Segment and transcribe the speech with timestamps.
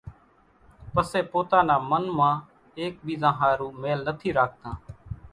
[0.93, 2.35] پسي پوتا نا من مان
[2.79, 4.75] ايڪ ٻيزا ۿارُو ميل نٿي راکتان